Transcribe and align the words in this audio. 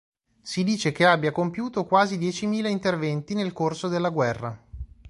Si 0.41 0.63
dice 0.63 0.91
che 0.91 1.05
abbia 1.05 1.31
compiuto 1.31 1.85
quasi 1.85 2.17
diecimila 2.17 2.67
interventi 2.69 3.35
nel 3.35 3.53
corso 3.53 3.87
della 3.87 4.09
guerra. 4.09 4.59